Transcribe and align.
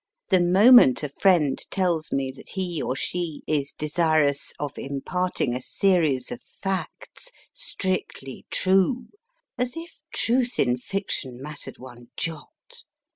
The 0.29 0.39
moment 0.41 1.03
a 1.03 1.09
friend 1.09 1.59
tells 1.69 2.11
me 2.11 2.31
that 2.35 2.49
he 2.53 2.81
or 2.81 2.95
she 2.95 3.43
is 3.45 3.71
desirous 3.71 4.51
of 4.57 4.79
imparting 4.79 5.53
a 5.53 5.61
series 5.61 6.31
of 6.31 6.41
facts 6.41 7.29
strictly 7.53 8.47
true 8.49 9.09
as 9.59 9.77
if 9.77 9.99
truth 10.11 10.57
in 10.57 10.77
fiction 10.77 11.39
mattered 11.39 11.77
one 11.77 12.07
jot 12.17 12.83